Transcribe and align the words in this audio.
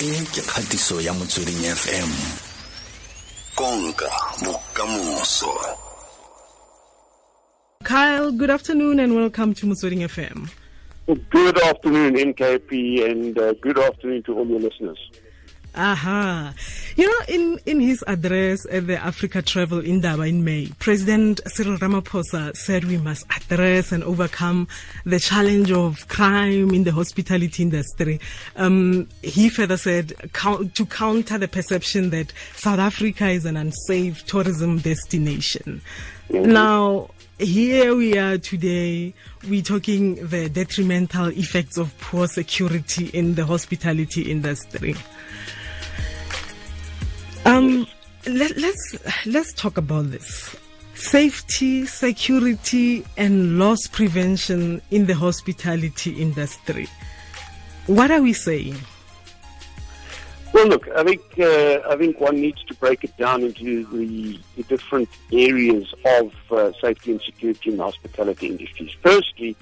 e 0.00 0.24
ke 0.32 0.40
kgatiso 0.40 1.00
ya 1.00 1.12
motsweding 1.14 1.60
fm 1.76 2.10
konka 3.54 4.10
bokamoso 4.44 5.52
Kyle, 7.84 8.30
good 8.32 8.50
afternoon 8.50 9.00
and 9.00 9.16
welcome 9.16 9.52
to 9.54 9.66
Motsweding 9.66 10.06
FM. 10.06 10.48
Good 11.30 11.58
afternoon, 11.62 12.14
NKP, 12.14 13.10
and 13.10 13.38
uh, 13.38 13.54
good 13.54 13.78
afternoon 13.78 14.22
to 14.24 14.38
all 14.38 14.46
your 14.46 14.60
listeners. 14.60 14.98
Aha. 15.74 16.54
You 16.96 17.06
know, 17.06 17.24
in, 17.28 17.60
in 17.66 17.80
his 17.80 18.02
address 18.06 18.66
at 18.70 18.86
the 18.86 18.96
Africa 18.96 19.42
Travel 19.42 19.78
Indaba 19.80 20.22
in 20.22 20.44
May, 20.44 20.70
President 20.78 21.40
Cyril 21.46 21.78
Ramaphosa 21.78 22.56
said 22.56 22.84
we 22.84 22.98
must 22.98 23.26
address 23.30 23.92
and 23.92 24.02
overcome 24.02 24.66
the 25.04 25.20
challenge 25.20 25.70
of 25.70 26.08
crime 26.08 26.70
in 26.70 26.84
the 26.84 26.92
hospitality 26.92 27.62
industry. 27.62 28.20
Um, 28.56 29.08
he 29.22 29.48
further 29.48 29.76
said 29.76 30.14
to 30.34 30.86
counter 30.86 31.38
the 31.38 31.48
perception 31.48 32.10
that 32.10 32.32
South 32.56 32.80
Africa 32.80 33.28
is 33.28 33.44
an 33.44 33.56
unsafe 33.56 34.26
tourism 34.26 34.78
destination. 34.78 35.82
Mm-hmm. 36.28 36.50
Now, 36.50 37.10
here 37.38 37.94
we 37.94 38.18
are 38.18 38.36
today. 38.38 39.14
We're 39.48 39.62
talking 39.62 40.26
the 40.26 40.48
detrimental 40.48 41.28
effects 41.28 41.78
of 41.78 41.96
poor 42.00 42.26
security 42.26 43.06
in 43.06 43.34
the 43.34 43.46
hospitality 43.46 44.30
industry. 44.30 44.96
Um, 47.44 47.86
let, 48.26 48.56
let's 48.56 49.26
let's 49.26 49.52
talk 49.54 49.78
about 49.78 50.10
this. 50.10 50.56
Safety, 50.94 51.86
security, 51.86 53.04
and 53.16 53.58
loss 53.58 53.86
prevention 53.86 54.82
in 54.90 55.06
the 55.06 55.14
hospitality 55.14 56.20
industry. 56.20 56.86
What 57.86 58.10
are 58.10 58.20
we 58.20 58.34
saying? 58.34 58.76
Well, 60.52 60.66
look, 60.66 60.88
I 60.88 61.04
think 61.04 61.22
uh, 61.38 61.80
I 61.88 61.96
think 61.96 62.20
one 62.20 62.40
needs 62.40 62.62
to 62.64 62.74
break 62.74 63.04
it 63.04 63.16
down 63.16 63.42
into 63.42 63.86
the, 63.86 64.38
the 64.56 64.62
different 64.64 65.08
areas 65.32 65.94
of 66.04 66.34
uh, 66.50 66.72
safety 66.80 67.12
and 67.12 67.22
security 67.22 67.70
in 67.70 67.76
the 67.78 67.84
hospitality 67.84 68.48
industries. 68.48 68.90
Firstly, 69.00 69.56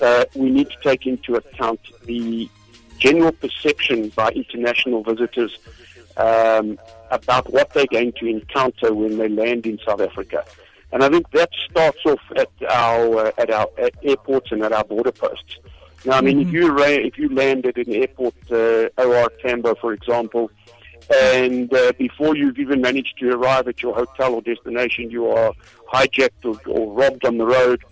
uh, 0.00 0.24
we 0.34 0.50
need 0.50 0.70
to 0.70 0.76
take 0.82 1.06
into 1.06 1.36
account 1.36 1.80
the 2.04 2.50
general 2.98 3.32
perception 3.32 4.08
by 4.10 4.30
international 4.30 5.02
visitors 5.04 5.56
um, 6.18 6.78
about 7.10 7.50
what 7.52 7.70
they're 7.70 7.86
going 7.86 8.12
to 8.12 8.26
encounter 8.26 8.92
when 8.92 9.18
they 9.18 9.28
land 9.28 9.66
in 9.66 9.78
South 9.86 10.00
Africa. 10.00 10.44
And 10.92 11.04
I 11.04 11.08
think 11.08 11.30
that 11.32 11.50
starts 11.70 11.98
off 12.06 12.20
at 12.36 12.50
our 12.70 13.26
uh, 13.26 13.32
at 13.38 13.50
our 13.50 13.68
at 13.78 13.94
airports 14.02 14.50
and 14.52 14.62
at 14.62 14.72
our 14.72 14.84
border 14.84 15.12
posts. 15.12 15.56
Now, 16.04 16.18
I 16.18 16.20
mean, 16.20 16.38
mm-hmm. 16.38 16.48
if 16.48 16.54
you 16.54 16.70
ra- 16.70 16.84
if 16.86 17.18
you 17.18 17.34
land 17.34 17.66
at 17.66 17.76
an 17.76 17.92
airport, 17.92 18.34
uh, 18.50 18.88
OR 18.96 19.30
Tambo, 19.42 19.74
for 19.74 19.92
example, 19.92 20.50
and 21.14 21.72
uh, 21.72 21.92
before 21.98 22.36
you've 22.36 22.58
even 22.58 22.80
managed 22.80 23.18
to 23.18 23.30
arrive 23.30 23.68
at 23.68 23.82
your 23.82 23.94
hotel 23.94 24.34
or 24.34 24.42
destination, 24.42 25.10
you 25.10 25.26
are 25.28 25.52
hijacked 25.92 26.44
or, 26.44 26.58
or 26.70 26.92
robbed 26.92 27.24
on 27.24 27.38
the 27.38 27.46
road 27.46 27.82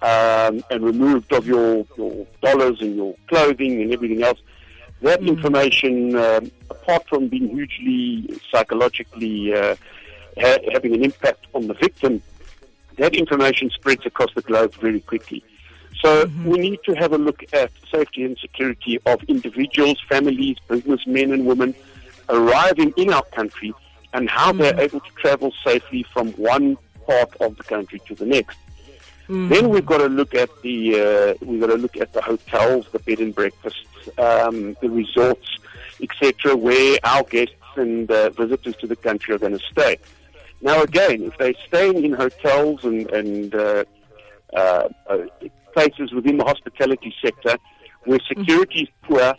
um, 0.00 0.64
and 0.70 0.82
removed 0.82 1.32
of 1.32 1.46
your, 1.46 1.86
your 1.96 2.26
dollars 2.42 2.80
and 2.80 2.96
your 2.96 3.14
clothing 3.28 3.82
and 3.82 3.92
everything 3.92 4.22
else. 4.22 4.38
That 5.02 5.20
mm-hmm. 5.20 5.28
information, 5.28 6.16
um, 6.16 6.50
apart 6.70 7.08
from 7.08 7.28
being 7.28 7.48
hugely 7.48 8.40
psychologically 8.50 9.52
uh, 9.52 9.76
ha- 10.38 10.58
having 10.72 10.94
an 10.94 11.04
impact 11.04 11.46
on 11.54 11.66
the 11.66 11.74
victim, 11.74 12.22
that 12.98 13.14
information 13.14 13.70
spreads 13.70 14.06
across 14.06 14.32
the 14.34 14.42
globe 14.42 14.74
very 14.74 15.00
quickly. 15.00 15.42
So 16.00 16.26
mm-hmm. 16.26 16.50
we 16.50 16.58
need 16.58 16.80
to 16.84 16.94
have 16.94 17.12
a 17.12 17.18
look 17.18 17.44
at 17.52 17.70
safety 17.92 18.24
and 18.24 18.36
security 18.38 19.00
of 19.06 19.22
individuals, 19.24 19.98
families, 20.08 20.56
businessmen 20.68 21.32
and 21.32 21.46
women 21.46 21.74
arriving 22.28 22.92
in 22.96 23.12
our 23.12 23.24
country 23.24 23.74
and 24.12 24.28
how 24.28 24.52
mm-hmm. 24.52 24.60
they're 24.60 24.80
able 24.80 25.00
to 25.00 25.10
travel 25.16 25.52
safely 25.64 26.04
from 26.12 26.32
one 26.32 26.76
part 27.06 27.34
of 27.40 27.56
the 27.56 27.64
country 27.64 28.00
to 28.06 28.14
the 28.14 28.26
next. 28.26 28.56
Mm-hmm. 29.32 29.48
Then 29.48 29.70
we've 29.70 29.86
got 29.86 29.98
to 29.98 30.08
look 30.08 30.34
at 30.34 30.50
the 30.60 31.00
uh, 31.40 31.44
we've 31.46 31.58
got 31.58 31.68
to 31.68 31.76
look 31.76 31.96
at 31.96 32.12
the 32.12 32.20
hotels, 32.20 32.86
the 32.92 32.98
bed 32.98 33.18
and 33.18 33.34
breakfasts, 33.34 33.86
um, 34.18 34.76
the 34.82 34.90
resorts, 34.90 35.48
etc., 36.02 36.54
where 36.54 36.98
our 37.02 37.22
guests 37.22 37.54
and 37.76 38.10
uh, 38.10 38.28
visitors 38.28 38.76
to 38.76 38.86
the 38.86 38.94
country 38.94 39.34
are 39.34 39.38
going 39.38 39.56
to 39.58 39.64
stay. 39.70 39.96
Now, 40.60 40.82
again, 40.82 41.22
if 41.22 41.38
they're 41.38 41.54
staying 41.66 42.04
in 42.04 42.12
hotels 42.12 42.84
and, 42.84 43.10
and 43.10 43.54
uh, 43.54 43.84
uh, 44.52 44.88
uh 45.08 45.18
places 45.72 46.12
within 46.12 46.36
the 46.36 46.44
hospitality 46.44 47.14
sector 47.24 47.56
where 48.04 48.18
security 48.28 48.82
is 48.82 48.88
poor, 49.00 49.34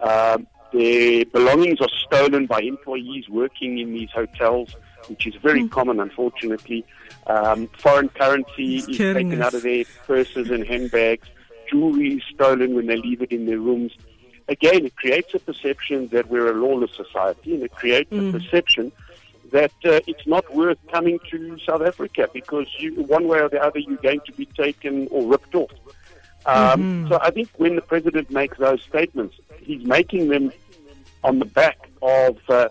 um, 0.00 0.48
their 0.72 1.24
belongings 1.26 1.80
are 1.80 1.88
stolen 2.04 2.46
by 2.46 2.62
employees 2.62 3.28
working 3.28 3.78
in 3.78 3.92
these 3.92 4.10
hotels, 4.10 4.74
which 5.08 5.26
is 5.26 5.34
very 5.36 5.62
mm. 5.62 5.70
common, 5.70 6.00
unfortunately. 6.00 6.84
Um, 7.26 7.68
foreign 7.78 8.08
currency 8.10 8.76
it's 8.76 8.88
is 8.88 8.98
taken 8.98 9.40
us. 9.40 9.46
out 9.46 9.54
of 9.54 9.62
their 9.62 9.84
purses 10.06 10.50
and 10.50 10.66
handbags. 10.66 11.28
Jewelry 11.70 12.14
is 12.14 12.22
stolen 12.32 12.74
when 12.74 12.86
they 12.86 12.96
leave 12.96 13.22
it 13.22 13.32
in 13.32 13.46
their 13.46 13.58
rooms. 13.58 13.96
Again, 14.48 14.86
it 14.86 14.94
creates 14.96 15.34
a 15.34 15.40
perception 15.40 16.06
that 16.08 16.28
we're 16.28 16.50
a 16.50 16.54
lawless 16.54 16.94
society, 16.94 17.54
and 17.54 17.62
it 17.64 17.72
creates 17.72 18.12
mm. 18.12 18.28
a 18.28 18.38
perception 18.38 18.92
that 19.50 19.72
uh, 19.84 20.00
it's 20.06 20.26
not 20.26 20.52
worth 20.54 20.78
coming 20.90 21.18
to 21.30 21.58
South 21.60 21.82
Africa 21.82 22.28
because 22.32 22.66
you, 22.78 23.02
one 23.02 23.28
way 23.28 23.40
or 23.40 23.48
the 23.48 23.62
other 23.62 23.78
you're 23.78 23.96
going 23.96 24.20
to 24.26 24.32
be 24.32 24.46
taken 24.46 25.08
or 25.10 25.26
ripped 25.26 25.54
off. 25.54 25.70
Um, 26.46 26.80
mm-hmm. 26.80 27.08
So 27.08 27.18
I 27.20 27.30
think 27.30 27.50
when 27.56 27.74
the 27.74 27.82
president 27.82 28.30
makes 28.30 28.58
those 28.58 28.82
statements, 28.82 29.36
he's 29.58 29.84
making 29.84 30.28
them 30.28 30.52
on 31.24 31.38
the 31.40 31.44
back 31.44 31.90
of 32.02 32.38
uh, 32.48 32.68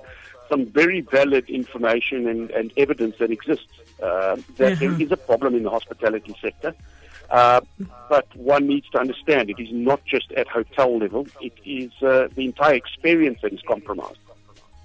some 0.56 0.66
very 0.68 1.02
valid 1.02 1.50
information 1.50 2.28
and, 2.28 2.50
and 2.52 2.72
evidence 2.78 3.18
that 3.20 3.30
exists 3.30 3.68
uh, 4.02 4.38
that 4.58 4.80
there 4.80 5.02
is 5.02 5.12
a 5.12 5.18
problem 5.18 5.54
in 5.56 5.64
the 5.64 5.70
hospitality 5.70 6.36
sector. 6.42 6.74
Uh, 7.30 7.60
but 8.08 8.28
one 8.36 8.68
needs 8.68 8.88
to 8.90 9.00
understand 9.00 9.50
it 9.50 9.60
is 9.60 9.70
not 9.72 10.04
just 10.06 10.32
at 10.34 10.48
hotel 10.48 10.98
level; 10.98 11.28
it 11.42 11.54
is 11.66 11.92
uh, 12.04 12.28
the 12.36 12.46
entire 12.46 12.76
experience 12.76 13.40
that 13.42 13.52
is 13.52 13.62
compromised. 13.68 14.20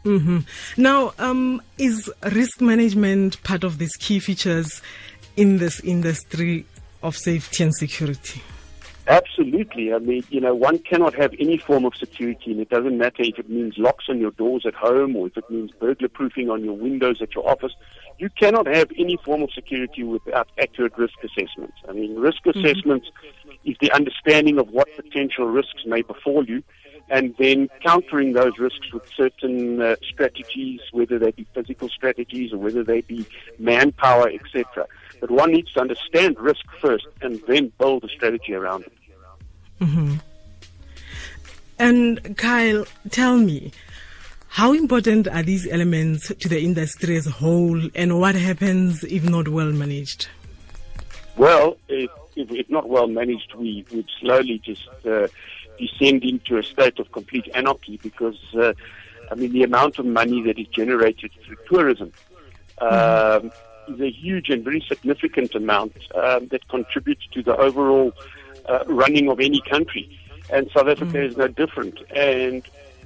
Mm-hmm. 0.05 0.39
Now, 0.79 1.13
um, 1.19 1.61
is 1.77 2.11
risk 2.33 2.63
management 2.63 3.43
part 3.43 3.63
of 3.63 3.77
these 3.77 3.95
key 3.97 4.19
features 4.19 4.81
in 5.37 5.59
this 5.59 5.81
industry 5.81 6.65
of 7.03 7.15
safety 7.15 7.63
and 7.63 7.75
security? 7.75 8.41
Absolutely. 9.11 9.93
I 9.93 9.99
mean, 9.99 10.23
you 10.31 10.41
know, 10.41 10.55
one 10.55 10.79
cannot 10.79 11.15
have 11.15 11.35
any 11.41 11.59
form 11.59 11.85
of 11.85 11.97
security, 11.97 12.53
and 12.53 12.61
it 12.61 12.69
doesn't 12.69 12.97
matter 12.97 13.25
if 13.25 13.41
it 13.41 13.51
means 13.51 13.77
locks 13.77 14.05
on 14.09 14.21
your 14.21 14.31
doors 14.31 14.65
at 14.65 14.75
home 14.75 15.17
or 15.17 15.27
if 15.27 15.37
it 15.37 15.51
means 15.51 15.73
burglar 15.73 16.09
proofing 16.09 16.49
on 16.49 16.63
your 16.63 16.75
windows 16.75 17.21
at 17.21 17.35
your 17.35 17.49
office. 17.49 17.73
You 18.19 18.31
cannot 18.31 18.69
have 18.69 18.93
any 18.97 19.19
form 19.25 19.43
of 19.43 19.51
security 19.53 20.05
without 20.05 20.49
accurate 20.61 20.97
risk 20.97 21.15
assessments. 21.25 21.77
I 21.89 21.93
mean, 21.93 22.15
risk 22.21 22.45
mm-hmm. 22.45 22.61
assessments 22.61 23.11
is 23.65 23.77
the 23.81 23.91
understanding 23.91 24.61
of 24.61 24.69
what 24.69 24.87
potential 24.95 25.47
risks 25.47 25.85
may 25.87 26.03
befall 26.03 26.45
you 26.49 26.63
and 27.09 27.35
then 27.39 27.69
countering 27.83 28.35
those 28.35 28.59
risks 28.59 28.93
with 28.93 29.03
certain 29.17 29.83
uh, 29.83 29.97
strategies, 30.09 30.81
whether 30.93 31.19
they 31.19 31.33
be 31.33 31.45
physical 31.53 31.89
strategies 31.89 32.53
or 32.53 32.59
whether 32.59 32.85
they 32.85 33.01
be 33.01 33.27
manpower, 33.59 34.29
etc. 34.29 34.87
But 35.21 35.33
one 35.33 35.51
needs 35.51 35.73
to 35.73 35.81
understand 35.81 36.39
risk 36.39 36.65
first 36.81 37.09
and 37.21 37.43
then 37.49 37.73
build 37.79 38.05
a 38.05 38.09
strategy 38.09 38.55
around 38.55 38.85
it. 38.85 38.93
Mm-hmm. 39.81 40.17
And 41.79 42.37
Kyle, 42.37 42.85
tell 43.11 43.39
me, 43.39 43.73
how 44.49 44.73
important 44.75 45.29
are 45.29 45.43
these 45.43 45.67
elements 45.67 46.29
to 46.29 46.49
the 46.49 46.61
industry 46.61 47.17
as 47.17 47.27
a 47.27 47.31
whole, 47.31 47.81
and 47.95 48.21
what 48.21 48.35
happens 48.35 49.05
if 49.05 49.25
not 49.25 49.49
well 49.49 49.73
managed? 49.73 50.29
Well, 51.37 51.79
if, 51.89 52.11
if, 52.37 52.51
if 52.51 52.69
not 52.69 52.89
well 52.89 53.07
managed, 53.07 53.55
we 53.55 53.87
would 53.93 54.09
slowly 54.21 54.61
just 54.63 54.89
uh, 55.07 55.29
descend 55.79 56.25
into 56.25 56.59
a 56.59 56.63
state 56.63 56.99
of 56.99 57.11
complete 57.13 57.49
anarchy 57.55 57.97
because, 58.03 58.39
uh, 58.55 58.75
I 59.31 59.35
mean, 59.37 59.53
the 59.53 59.63
amount 59.63 59.99
of 59.99 60.05
money 60.05 60.43
that 60.43 60.59
is 60.59 60.67
generated 60.69 61.31
through 61.43 61.57
tourism 61.67 62.13
um, 62.79 63.53
is 63.89 64.01
a 64.01 64.11
huge 64.11 64.51
and 64.51 64.65
very 64.65 64.85
significant 64.87 65.55
amount 65.55 65.97
um, 66.15 66.49
that 66.49 66.69
contributes 66.69 67.27
to 67.29 67.43
the 67.43 67.57
overall 67.57 68.13
uh, 68.71 68.85
running 68.87 69.29
of 69.29 69.41
any 69.41 69.61
country. 69.63 70.19
And 70.53 70.71
South 70.75 70.89
Africa 70.89 71.19
mm. 71.19 71.29
is 71.29 71.37
no 71.37 71.49
different. 71.49 71.99
And 72.15 72.63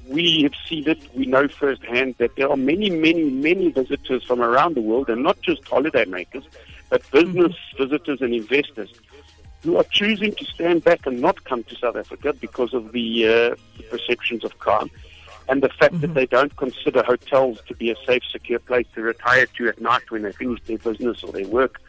we 0.09 0.43
have 0.43 0.53
seen 0.69 0.89
it, 0.89 0.99
we 1.15 1.27
know 1.27 1.49
firsthand 1.49 2.17
that 2.19 2.37
there 2.37 2.51
are 2.51 2.57
many, 2.57 2.91
many, 2.91 3.25
many 3.25 3.71
visitors 3.71 4.23
from 4.25 4.41
around 4.41 4.77
the 4.77 4.81
world, 4.81 5.09
and 5.09 5.23
not 5.23 5.41
just 5.41 5.67
holiday 5.67 6.05
makers, 6.05 6.45
but 6.91 7.09
business 7.11 7.53
mm-hmm. 7.53 7.85
visitors 7.85 8.21
and 8.21 8.35
investors 8.35 8.93
who 9.63 9.77
are 9.79 9.85
choosing 9.91 10.35
to 10.35 10.45
stand 10.45 10.85
back 10.85 11.07
and 11.07 11.21
not 11.21 11.43
come 11.45 11.65
to 11.65 11.75
South 11.77 11.97
Africa 11.97 12.35
because 12.35 12.75
of 12.75 12.93
the, 12.93 13.27
uh, 13.27 13.57
the 13.79 13.83
perceptions 13.91 14.45
of 14.45 14.59
crime 14.59 14.91
and 15.49 15.63
the 15.63 15.69
fact 15.71 15.95
mm-hmm. 15.95 16.01
that 16.03 16.15
they 16.15 16.27
don't 16.27 16.55
consider 16.57 17.03
hotels 17.03 17.61
to 17.67 17.75
be 17.75 17.91
a 17.91 17.97
safe, 18.07 18.23
secure 18.31 18.59
place 18.59 18.87
to 18.95 19.03
retire 19.03 19.47
to 19.47 19.69
at 19.69 19.81
night 19.81 20.11
when 20.11 20.23
they 20.23 20.33
finish 20.33 20.63
their 20.65 20.79
business 20.79 21.23
or 21.23 21.33
their 21.33 21.47
work. 21.47 21.81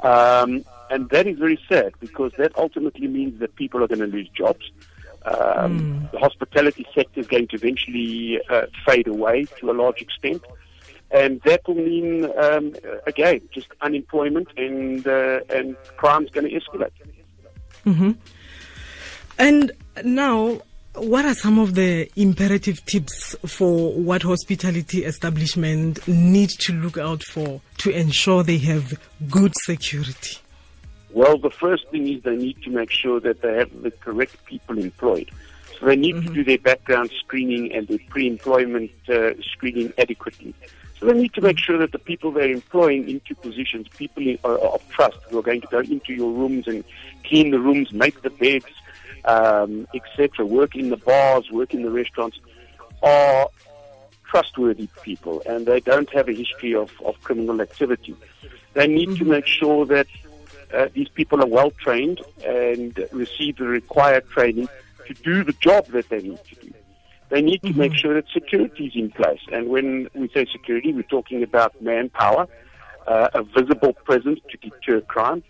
Um, 0.00 0.64
and 0.90 1.08
that 1.10 1.26
is 1.26 1.38
very 1.38 1.58
sad 1.68 1.92
because 2.00 2.32
that 2.38 2.56
ultimately 2.56 3.08
means 3.08 3.40
that 3.40 3.54
people 3.56 3.82
are 3.82 3.88
going 3.88 4.00
to 4.00 4.06
lose 4.06 4.28
jobs. 4.28 4.70
Um, 5.24 5.80
mm. 5.80 6.10
The 6.10 6.18
hospitality 6.18 6.86
sector 6.94 7.20
is 7.20 7.26
going 7.26 7.48
to 7.48 7.56
eventually 7.56 8.40
uh, 8.50 8.66
fade 8.86 9.08
away 9.08 9.46
to 9.58 9.70
a 9.70 9.72
large 9.72 10.02
extent. 10.02 10.44
And 11.10 11.40
that 11.42 11.66
will 11.66 11.76
mean, 11.76 12.30
um, 12.38 12.74
again, 13.06 13.40
just 13.52 13.68
unemployment 13.80 14.48
and, 14.56 15.06
uh, 15.06 15.40
and 15.48 15.76
crime's 15.96 16.30
going 16.30 16.48
to 16.50 16.60
escalate. 16.60 16.90
Mm-hmm. 17.86 18.12
And 19.38 19.72
now, 20.04 20.60
what 20.94 21.24
are 21.24 21.34
some 21.34 21.58
of 21.58 21.74
the 21.74 22.10
imperative 22.16 22.84
tips 22.84 23.34
for 23.46 23.92
what 23.92 24.22
hospitality 24.22 25.04
establishment 25.04 26.06
need 26.06 26.50
to 26.50 26.72
look 26.72 26.98
out 26.98 27.22
for 27.22 27.60
to 27.78 27.90
ensure 27.90 28.42
they 28.42 28.58
have 28.58 28.98
good 29.28 29.52
security? 29.64 30.38
Well, 31.14 31.38
the 31.38 31.50
first 31.50 31.88
thing 31.90 32.08
is 32.08 32.24
they 32.24 32.34
need 32.34 32.60
to 32.64 32.70
make 32.70 32.90
sure 32.90 33.20
that 33.20 33.40
they 33.40 33.56
have 33.58 33.82
the 33.82 33.92
correct 33.92 34.44
people 34.46 34.76
employed. 34.78 35.30
So 35.78 35.86
they 35.86 35.94
need 35.94 36.16
mm-hmm. 36.16 36.26
to 36.26 36.34
do 36.34 36.42
their 36.44 36.58
background 36.58 37.12
screening 37.20 37.72
and 37.72 37.86
their 37.86 38.00
pre-employment 38.08 38.90
uh, 39.08 39.40
screening 39.40 39.92
adequately. 39.96 40.54
So 40.98 41.06
they 41.06 41.12
need 41.12 41.32
to 41.34 41.40
make 41.40 41.60
sure 41.60 41.78
that 41.78 41.92
the 41.92 42.00
people 42.00 42.32
they're 42.32 42.50
employing 42.50 43.08
into 43.08 43.36
positions, 43.36 43.86
people 43.96 44.36
of 44.42 44.88
trust 44.88 45.18
who 45.30 45.38
are 45.38 45.42
going 45.42 45.60
to 45.60 45.68
go 45.68 45.78
into 45.78 46.14
your 46.14 46.32
rooms 46.32 46.66
and 46.66 46.82
clean 47.22 47.52
the 47.52 47.60
rooms, 47.60 47.92
make 47.92 48.22
the 48.22 48.30
beds, 48.30 48.66
um, 49.24 49.86
etc., 49.94 50.44
work 50.44 50.74
in 50.74 50.90
the 50.90 50.96
bars, 50.96 51.48
work 51.52 51.74
in 51.74 51.82
the 51.82 51.90
restaurants, 51.90 52.40
are 53.04 53.48
trustworthy 54.24 54.88
people 55.02 55.42
and 55.46 55.64
they 55.66 55.78
don't 55.78 56.12
have 56.12 56.28
a 56.28 56.32
history 56.32 56.74
of, 56.74 56.90
of 57.04 57.20
criminal 57.22 57.60
activity. 57.60 58.16
They 58.72 58.88
need 58.88 59.10
mm-hmm. 59.10 59.24
to 59.24 59.30
make 59.30 59.46
sure 59.46 59.86
that 59.86 60.08
uh, 60.72 60.88
these 60.92 61.08
people 61.08 61.42
are 61.42 61.46
well 61.46 61.70
trained 61.70 62.20
and 62.44 62.98
receive 63.12 63.56
the 63.56 63.64
required 63.64 64.28
training 64.28 64.68
to 65.06 65.14
do 65.14 65.44
the 65.44 65.52
job 65.54 65.86
that 65.88 66.08
they 66.08 66.22
need 66.22 66.38
to 66.44 66.54
do. 66.56 66.74
They 67.28 67.42
need 67.42 67.62
to 67.62 67.68
mm-hmm. 67.68 67.80
make 67.80 67.94
sure 67.94 68.14
that 68.14 68.28
security 68.32 68.86
is 68.86 68.92
in 68.94 69.10
place. 69.10 69.40
And 69.50 69.68
when 69.68 70.08
we 70.14 70.28
say 70.28 70.46
security, 70.50 70.92
we're 70.92 71.02
talking 71.02 71.42
about 71.42 71.80
manpower, 71.80 72.46
uh, 73.06 73.28
a 73.34 73.42
visible 73.42 73.92
presence 73.92 74.40
to 74.50 74.56
deter 74.58 75.00
crime, 75.00 75.42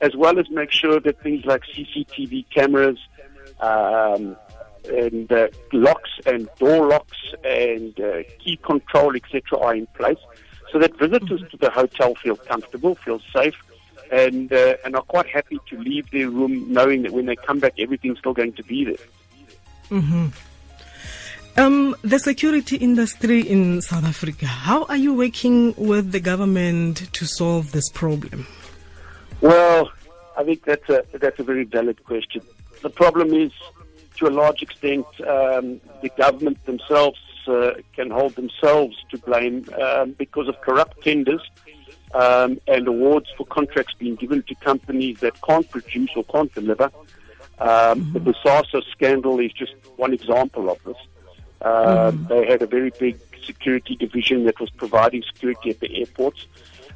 as 0.00 0.14
well 0.14 0.38
as 0.38 0.50
make 0.50 0.70
sure 0.70 1.00
that 1.00 1.20
things 1.22 1.44
like 1.44 1.62
CCTV 1.74 2.46
cameras 2.50 2.98
um, 3.60 4.36
and 4.88 5.32
uh, 5.32 5.48
locks 5.72 6.10
and 6.26 6.48
door 6.58 6.86
locks 6.88 7.18
and 7.42 7.98
uh, 8.00 8.22
key 8.38 8.58
control, 8.62 9.16
etc., 9.16 9.58
are 9.58 9.74
in 9.74 9.86
place, 9.88 10.18
so 10.70 10.78
that 10.78 10.96
visitors 10.98 11.40
mm-hmm. 11.40 11.48
to 11.48 11.56
the 11.56 11.70
hotel 11.70 12.14
feel 12.16 12.36
comfortable, 12.36 12.94
feel 12.96 13.20
safe, 13.34 13.56
and 14.14 14.52
uh, 14.52 14.76
and 14.84 14.94
are 14.94 15.02
quite 15.02 15.28
happy 15.28 15.58
to 15.68 15.78
leave 15.78 16.10
their 16.10 16.30
room 16.30 16.72
knowing 16.72 17.02
that 17.02 17.12
when 17.12 17.26
they 17.26 17.36
come 17.36 17.58
back, 17.58 17.74
everything's 17.78 18.18
still 18.18 18.32
going 18.32 18.52
to 18.52 18.62
be 18.62 18.84
there. 18.84 19.06
Mm-hmm. 19.90 20.26
Um, 21.56 21.94
the 22.02 22.18
security 22.18 22.76
industry 22.76 23.40
in 23.40 23.80
South 23.80 24.04
Africa, 24.04 24.46
how 24.46 24.84
are 24.84 24.96
you 24.96 25.14
working 25.14 25.74
with 25.76 26.10
the 26.10 26.20
government 26.20 27.12
to 27.12 27.26
solve 27.26 27.70
this 27.72 27.88
problem? 27.90 28.46
Well, 29.40 29.92
I 30.36 30.42
think 30.42 30.64
that's 30.64 30.88
a, 30.88 31.04
that's 31.12 31.38
a 31.38 31.44
very 31.44 31.64
valid 31.64 32.04
question. 32.04 32.42
The 32.82 32.90
problem 32.90 33.32
is, 33.34 33.52
to 34.16 34.26
a 34.26 34.32
large 34.42 34.62
extent, 34.62 35.06
um, 35.20 35.80
the 36.02 36.10
government 36.16 36.64
themselves 36.66 37.20
uh, 37.46 37.72
can 37.94 38.10
hold 38.10 38.34
themselves 38.34 38.96
to 39.10 39.18
blame 39.18 39.68
um, 39.80 40.12
because 40.12 40.48
of 40.48 40.60
corrupt 40.60 41.02
tenders 41.04 41.42
um, 42.14 42.60
and 42.66 42.86
awards 42.88 43.26
for 43.36 43.46
contracts 43.46 43.94
being 43.98 44.14
given 44.14 44.42
to 44.44 44.54
companies 44.56 45.20
that 45.20 45.40
can't 45.42 45.68
produce 45.70 46.10
or 46.16 46.24
can't 46.24 46.52
deliver. 46.54 46.90
Um, 47.58 48.12
the 48.12 48.20
Bosasa 48.20 48.82
scandal 48.92 49.38
is 49.40 49.52
just 49.52 49.74
one 49.96 50.12
example 50.12 50.70
of 50.70 50.82
this. 50.84 50.96
Uh, 51.60 52.10
mm. 52.10 52.28
They 52.28 52.46
had 52.46 52.62
a 52.62 52.66
very 52.66 52.90
big 52.98 53.18
security 53.44 53.96
division 53.96 54.44
that 54.46 54.58
was 54.60 54.70
providing 54.70 55.22
security 55.22 55.70
at 55.70 55.80
the 55.80 55.94
airports. 55.98 56.46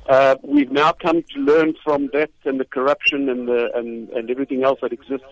Uh, 0.08 0.36
we've 0.42 0.72
now 0.72 0.92
come 0.92 1.22
to 1.22 1.38
learn 1.38 1.74
from 1.84 2.08
that 2.14 2.30
and 2.44 2.58
the 2.58 2.64
corruption 2.64 3.28
and, 3.28 3.46
the, 3.46 3.70
and, 3.74 4.08
and 4.10 4.30
everything 4.30 4.64
else 4.64 4.78
that 4.80 4.92
exists 4.92 5.26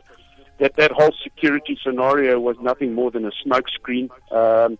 that 0.58 0.76
that 0.76 0.90
whole 0.92 1.12
security 1.22 1.78
scenario 1.82 2.40
was 2.40 2.56
nothing 2.60 2.94
more 2.94 3.10
than 3.10 3.26
a 3.26 3.32
smokescreen 3.44 4.08
um, 4.32 4.78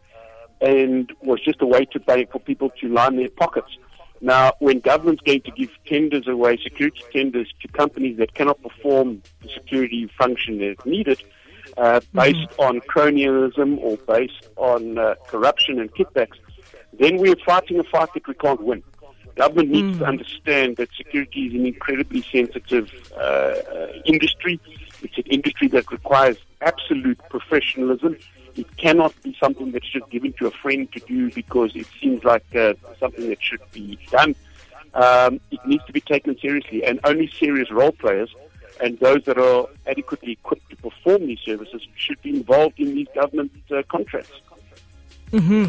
and 0.61 1.13
was 1.23 1.41
just 1.45 1.61
a 1.61 1.67
way 1.67 1.85
to 1.85 2.01
pay 2.01 2.25
for 2.27 2.39
people 2.39 2.71
to 2.81 2.89
line 2.89 3.17
their 3.17 3.29
pockets. 3.29 3.77
Now, 4.21 4.55
when 4.61 4.81
government's 4.81 5.23
going 5.23 5.43
to 5.43 5.51
give 5.51 5.71
tenders 5.87 6.27
away, 6.27 6.59
security 6.63 7.03
tenders 7.13 7.53
to 7.61 7.69
companies 7.69 8.17
that 8.19 8.35
cannot 8.35 8.63
perform 8.63 9.23
the 9.43 9.49
security 9.49 10.11
function 10.19 10.63
as 10.63 10.77
needed, 10.85 11.23
uh, 11.77 12.01
mm-hmm. 12.01 12.19
based 12.19 12.39
mm-hmm. 12.39 12.63
on 12.63 12.81
cronyism 12.81 13.79
or 13.79 13.97
based 13.99 14.49
on 14.57 14.99
uh, 14.99 15.15
corruption 15.27 15.79
and 15.79 15.93
kickbacks, 15.95 16.39
then 16.99 17.19
we're 17.19 17.37
fighting 17.45 17.79
a 17.79 17.85
fight 17.85 18.09
that 18.15 18.27
we 18.27 18.35
can't 18.35 18.63
win. 18.63 18.83
Government 19.37 19.69
needs 19.69 19.97
mm. 19.97 19.99
to 19.99 20.05
understand 20.07 20.77
that 20.79 20.89
security 20.97 21.47
is 21.47 21.53
an 21.53 21.67
incredibly 21.67 22.23
sensitive 22.23 22.91
uh, 23.15 23.21
uh, 23.21 23.93
industry. 24.07 24.59
It's 25.03 25.19
an 25.19 25.25
industry 25.25 25.69
that 25.69 25.91
requires 25.91 26.39
absolute 26.63 27.21
professionalism. 27.29 28.17
It 28.57 28.77
cannot 28.77 29.15
be 29.23 29.37
something 29.39 29.73
that's 29.73 29.89
just 29.89 30.09
given 30.11 30.33
to 30.35 30.47
a 30.47 30.51
friend 30.51 30.91
to 30.93 31.01
do 31.01 31.31
because 31.31 31.75
it 31.75 31.87
seems 32.01 32.25
like 32.25 32.45
uh, 32.55 32.75
something 32.99 33.29
that 33.29 33.43
should 33.43 33.61
be 33.73 33.99
done. 34.11 34.35
Um, 34.95 35.41
it 35.51 35.61
needs 35.67 35.85
to 35.85 35.93
be 35.93 36.01
taken 36.01 36.39
seriously, 36.39 36.85
and 36.85 37.01
only 37.05 37.29
serious 37.29 37.71
role 37.71 37.93
players 37.93 38.35
and 38.81 38.99
those 38.99 39.25
that 39.25 39.39
are 39.39 39.67
adequately 39.87 40.33
equipped 40.33 40.69
to 40.71 40.77
perform 40.77 41.27
these 41.27 41.41
services 41.41 41.87
should 41.97 42.21
be 42.23 42.31
involved 42.31 42.79
in 42.79 42.95
these 42.95 43.09
government 43.15 43.53
uh, 43.71 43.83
contracts. 43.89 44.33
Mm-hmm. 45.33 45.67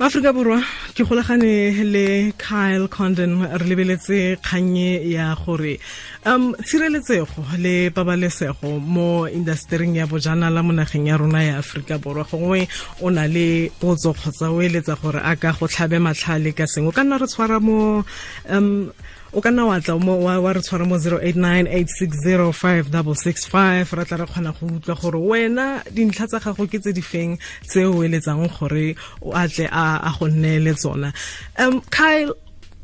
Afrika 0.00 0.32
Borwa 0.32 0.60
ke 0.96 1.04
golagane 1.06 1.70
le 1.84 2.32
Kyle 2.36 2.88
Condon 2.88 3.46
re 3.46 3.64
lebeletse 3.64 4.36
kganye 4.42 5.08
ya 5.08 5.36
gore 5.36 5.78
um 6.26 6.52
tshireletsego 6.56 7.44
le 7.58 7.90
pabalesego 7.90 8.80
mo 8.80 9.28
industering 9.28 9.94
ya 9.94 10.06
bojanala 10.06 10.64
mo 10.64 10.72
nageng 10.72 11.06
ya 11.06 11.16
rona 11.16 11.44
ya 11.44 11.58
Afrika 11.58 11.96
Borwa. 11.98 12.24
Gongwe 12.24 12.66
o 13.02 13.08
na 13.10 13.28
le 13.28 13.70
potso 13.78 14.12
kgotsa 14.12 14.50
o 14.50 14.58
eletsa 14.60 14.98
gore 15.00 15.22
a 15.22 15.36
ka 15.36 15.52
go 15.52 15.68
tlhabe 15.68 16.02
matlhale 16.02 16.50
ka 16.56 16.66
sengwe. 16.66 16.92
Ka 16.92 17.04
nna 17.04 17.20
re 17.20 17.26
tshwara 17.30 17.62
mo 17.62 18.04
um 18.50 18.90
o 19.34 19.40
ka 19.40 19.50
nna 19.50 19.64
wa 19.66 19.80
tla 19.80 19.94
wa 19.98 20.52
re 20.52 20.60
tshwara 20.62 20.84
mo 20.86 20.96
0898605665 20.96 23.96
ra 23.96 24.04
tla 24.04 24.16
re 24.16 24.26
kgona 24.26 24.52
go 24.54 24.66
utlwa 24.66 24.94
gore 25.00 25.18
wena 25.18 25.82
dintlha 25.90 26.26
tsa 26.26 26.38
gago 26.38 26.66
ke 26.70 26.78
tse 26.78 26.92
di 26.94 27.02
feng 27.02 27.38
tse 27.66 27.84
o 27.84 28.04
eletsang 28.06 28.46
gore 28.46 28.94
o 29.20 29.32
atle 29.34 29.68
a 29.70 30.14
go 30.18 30.28
nneele 30.30 30.74
tsona 30.78 31.12
um 31.58 31.80
kyle 31.90 32.34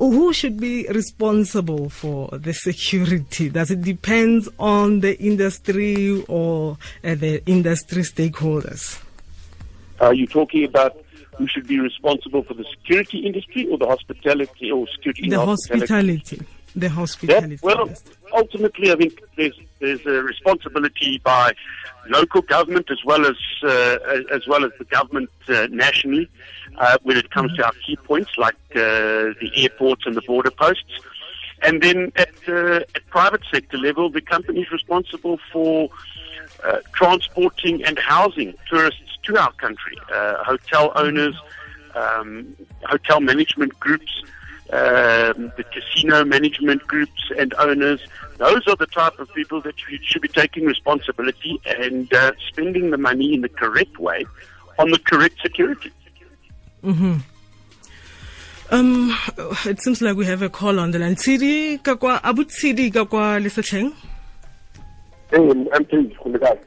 who 0.00 0.32
should 0.32 0.58
be 0.58 0.88
responsible 0.88 1.90
for 1.90 2.30
the 2.32 2.54
security? 2.54 3.50
Does 3.50 3.70
it 3.70 3.82
depend 3.82 4.48
on 4.58 5.00
the 5.00 5.20
industry 5.20 6.24
or 6.26 6.78
uh, 7.04 7.14
the 7.14 7.42
industry 7.44 8.02
stakeholders? 8.02 8.98
Are 10.00 10.14
you 10.14 10.26
talking 10.26 10.64
about 10.64 10.96
who 11.40 11.46
should 11.48 11.66
be 11.66 11.80
responsible 11.80 12.42
for 12.42 12.52
the 12.52 12.66
security 12.74 13.20
industry 13.20 13.66
or 13.70 13.78
the 13.78 13.86
hospitality 13.86 14.70
or 14.70 14.86
security 14.94 15.26
the 15.30 15.40
hospitality. 15.40 16.38
the 16.76 16.90
hospitality 16.90 17.56
that, 17.56 17.62
well 17.62 17.88
ultimately 18.34 18.92
i 18.92 18.96
think 18.96 19.12
there's 19.38 19.58
there's 19.78 20.04
a 20.04 20.22
responsibility 20.32 21.18
by 21.24 21.50
local 22.10 22.42
government 22.42 22.86
as 22.90 23.02
well 23.06 23.24
as 23.24 23.38
uh, 23.62 23.96
as 24.36 24.46
well 24.46 24.62
as 24.66 24.72
the 24.78 24.84
government 24.96 25.30
uh, 25.48 25.66
nationally 25.70 26.28
uh, 26.76 26.98
when 27.04 27.16
it 27.16 27.30
comes 27.30 27.50
to 27.56 27.64
our 27.64 27.72
key 27.86 27.96
points 27.96 28.32
like 28.36 28.60
uh, 28.76 29.32
the 29.42 29.50
airports 29.56 30.02
and 30.04 30.14
the 30.14 30.22
border 30.22 30.50
posts 30.50 30.92
and 31.62 31.82
then 31.82 32.12
at, 32.16 32.30
uh, 32.48 32.80
at 32.94 33.06
private 33.08 33.42
sector 33.52 33.78
level 33.78 34.10
the 34.10 34.20
company 34.20 34.62
is 34.62 34.70
responsible 34.70 35.38
for 35.52 35.88
uh, 36.64 36.78
transporting 36.92 37.84
and 37.84 37.98
housing 37.98 38.54
tourists 38.68 39.18
to 39.22 39.36
our 39.38 39.52
country. 39.52 39.96
Uh, 40.12 40.42
hotel 40.44 40.92
owners, 40.94 41.34
um, 41.94 42.56
hotel 42.84 43.20
management 43.20 43.78
groups, 43.80 44.22
um, 44.72 45.52
the 45.56 45.64
casino 45.72 46.24
management 46.24 46.86
groups 46.86 47.30
and 47.38 47.54
owners. 47.54 48.00
Those 48.36 48.66
are 48.68 48.76
the 48.76 48.86
type 48.86 49.18
of 49.18 49.32
people 49.34 49.60
that 49.62 49.74
should 49.78 50.22
be 50.22 50.28
taking 50.28 50.64
responsibility 50.64 51.60
and 51.64 52.12
uh, 52.12 52.32
spending 52.48 52.90
the 52.90 52.98
money 52.98 53.34
in 53.34 53.40
the 53.40 53.48
correct 53.48 53.98
way 53.98 54.24
on 54.78 54.90
the 54.90 54.98
correct 54.98 55.36
security. 55.42 55.92
Mm-hmm. 56.84 57.18
Um, 58.70 59.12
it 59.66 59.80
seems 59.82 60.00
like 60.00 60.16
we 60.16 60.26
have 60.26 60.42
a 60.42 60.48
call 60.48 60.78
on 60.78 60.92
the 60.92 60.98
line. 60.98 61.16
Tsidi 61.16 61.78
kakwa 61.82 62.20
abu 62.22 62.44
Tsidi 62.44 62.90
kakwa 62.92 63.42
lesetlheng. 63.42 63.92
Hey, 65.30 65.50
I'm 65.72 65.84
Tsidi, 65.86 66.58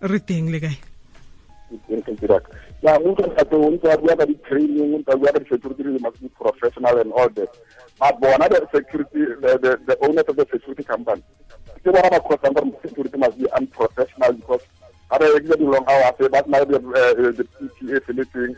Re 0.00 0.18
teng 0.20 0.50
le 0.50 0.60
kae? 0.60 0.76
Yeah, 2.80 2.96
o 2.96 3.12
ntse 3.12 3.28
gape 3.36 3.56
o 3.56 3.70
ntse 3.74 3.96
bua 4.00 4.16
ka 4.16 4.24
di-training 4.24 4.94
o 4.94 4.98
ntse 4.98 5.12
a 5.12 5.16
bua 5.18 5.32
ka 5.32 5.38
di-security 5.42 5.82
they 5.82 5.98
must 5.98 6.22
be 6.22 6.28
professional 6.30 6.96
and 6.96 7.12
all 7.12 7.28
that 7.28 7.50
but 7.98 8.20
bona 8.20 8.48
the 8.48 8.64
security 8.72 9.26
the, 9.42 9.58
the, 9.60 9.72
the 9.84 9.96
owners 10.06 10.24
of 10.28 10.36
the 10.36 10.46
security 10.46 10.84
company 10.86 11.20
ke 11.82 11.90
bona 11.90 12.08
ba 12.08 12.22
crossang 12.22 12.54
gore 12.54 12.70
security 12.80 13.18
must 13.18 13.36
be 13.36 13.50
unprofessional 13.52 14.32
because 14.32 14.62
ga 15.10 15.18
di 15.18 15.66
long 15.66 15.84
hours 15.90 16.16
ba 16.30 16.40
tsena 16.40 16.64
the 16.70 17.44
PTA 17.58 17.98
feletseng 18.06 18.54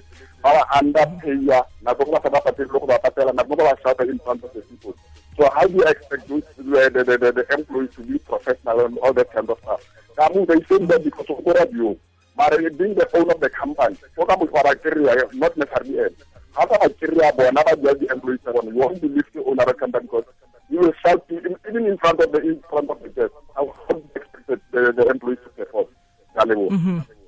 ba 0.52 0.62
underpaya 0.80 1.64
nako 1.82 2.04
go 2.04 2.12
ba 2.12 2.20
sa 2.22 2.30
ba 2.30 2.40
patele 2.40 2.68
go 2.68 2.86
ba 2.86 2.98
patela 2.98 3.32
nako 3.32 3.56
ba 3.56 3.64
ba 3.70 3.74
shata 3.82 4.04
in 4.08 4.18
front 4.18 4.44
of 4.44 4.52
the 4.52 4.60
people 4.62 4.94
so 5.36 5.48
how 5.54 5.66
do 5.66 5.74
you 5.74 5.84
expect 5.84 6.28
those, 6.28 6.42
the, 6.58 6.90
the, 6.92 7.16
the, 7.16 7.32
the 7.32 7.46
employees 7.54 7.90
to 7.96 8.02
be 8.02 8.18
professional 8.18 8.84
and 8.84 8.98
all 8.98 9.12
that 9.14 9.32
kind 9.32 9.48
of 9.48 9.58
stuff? 9.62 9.80
Ka 10.16 10.28
mo 10.34 10.44
they 10.44 10.60
say 10.68 10.84
that 10.84 11.02
because 11.02 11.26
of 11.30 11.44
go 11.44 11.52
radio 11.52 11.96
mara 12.36 12.70
being 12.70 12.94
the 12.94 13.08
owner 13.16 13.32
of 13.32 13.40
the 13.40 13.50
company 13.50 13.96
o 14.18 14.24
ka 14.26 14.36
wa 14.36 14.62
ba 14.62 14.74
kry 14.76 15.16
not 15.34 15.56
necessarily 15.56 15.96
ene 15.96 16.16
ga 16.56 16.66
ka 16.66 16.76
ba 16.80 16.88
kry-a 17.00 17.32
bona 17.32 17.62
ba 17.64 17.76
bua 17.76 17.94
di-employees 17.94 18.40
tsa 18.44 18.52
bona 18.52 18.70
you 18.70 18.80
won't 18.80 19.00
believe 19.00 19.28
the 19.32 19.44
owner 19.44 19.62
of 19.64 19.68
the 19.68 19.74
company 19.74 20.04
because 20.04 20.28
you 20.68 20.78
will 20.80 20.94
shout 21.02 21.24
even 21.30 21.86
in 21.86 21.96
front 21.98 22.20
of 22.20 22.32
the 22.32 22.40
in 22.40 22.60
front 22.68 22.90
of 22.90 22.98
the 23.02 23.08
guest 23.16 23.34
how 23.56 23.64
do 23.88 23.96
you 23.96 24.10
expect 24.20 24.64
the, 24.72 24.92
the 24.98 25.04
employees 25.14 25.40
to 25.44 25.50
perform? 25.56 25.88
Ka 26.36 26.44
leboga 26.44 26.74
mm 26.76 26.82
-hmm. 26.84 27.19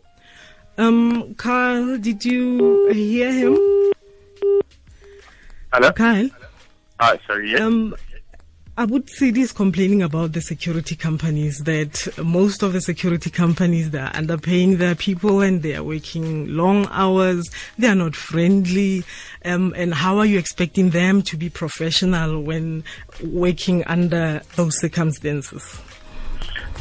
Um, 0.83 1.35
Carl, 1.37 1.97
did 1.99 2.25
you 2.25 2.91
hear 2.91 3.33
him? 3.33 3.57
Hello? 5.73 5.93
Kyle? 5.93 6.29
Hi, 6.99 7.21
sorry, 7.25 7.53
yes. 7.53 7.61
Um, 7.61 7.95
Abu 8.77 8.99
Tsidi 8.99 9.43
is 9.43 9.53
complaining 9.53 10.03
about 10.03 10.33
the 10.33 10.41
security 10.41 10.97
companies 10.97 11.59
that 11.67 12.09
most 12.19 12.65
of 12.65 12.73
the 12.73 12.81
security 12.81 13.31
companies 13.31 13.93
they 13.93 14.01
are 14.01 14.11
underpaying 14.11 14.79
their 14.79 14.97
people 14.97 15.41
and 15.41 15.63
they 15.63 15.77
are 15.77 15.85
working 15.85 16.49
long 16.49 16.89
hours. 16.91 17.49
They 17.79 17.87
are 17.87 17.95
not 17.95 18.17
friendly. 18.17 19.05
Um, 19.45 19.73
and 19.77 19.95
how 19.95 20.19
are 20.19 20.27
you 20.27 20.37
expecting 20.37 20.91
them 20.91 21.23
to 21.23 21.37
be 21.37 21.49
professional 21.49 22.43
when 22.43 22.83
working 23.23 23.85
under 23.85 24.43
those 24.57 24.81
circumstances? 24.81 25.81